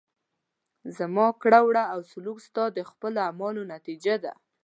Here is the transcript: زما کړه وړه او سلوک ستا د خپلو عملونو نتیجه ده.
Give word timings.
زما 0.97 1.27
کړه 1.41 1.59
وړه 1.67 1.83
او 1.93 1.99
سلوک 2.11 2.37
ستا 2.47 2.63
د 2.77 2.79
خپلو 2.89 3.19
عملونو 3.29 3.61
نتیجه 3.73 4.15
ده. 4.23 4.33